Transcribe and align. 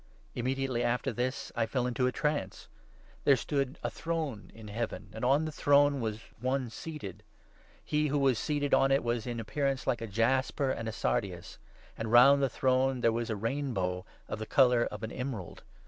Immediately 0.33 0.81
after 0.83 1.13
this 1.13 1.51
I 1.55 1.67
fell 1.67 1.85
into 1.85 2.07
a 2.07 2.11
trance. 2.11 2.67
There 3.23 3.35
stood 3.35 3.77
a 3.83 3.91
throne 3.91 4.51
in 4.55 4.67
Heaven, 4.67 5.11
and 5.13 5.23
on 5.23 5.45
the 5.45 5.51
throne 5.51 5.99
was 6.01 6.19
One 6.39 6.71
seated. 6.71 7.21
He 7.85 8.07
who 8.07 8.17
was 8.17 8.39
seated 8.39 8.73
on 8.73 8.91
it 8.91 9.03
was 9.03 9.27
in 9.27 9.39
appearance 9.39 9.85
like 9.85 10.01
a 10.01 10.07
jasper 10.07 10.71
and 10.71 10.89
a 10.89 10.91
sardius; 10.91 11.59
and' 11.95 12.11
round 12.11 12.41
the 12.41 12.49
throne 12.49 13.01
there 13.01 13.13
was 13.13 13.29
a 13.29 13.35
rainbow' 13.35 14.03
of 14.27 14.39
the 14.39 14.47
colour 14.47 14.85
of 14.85 15.03
an 15.03 15.11
emerald. 15.11 15.61